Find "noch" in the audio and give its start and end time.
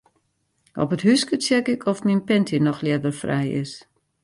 2.63-2.83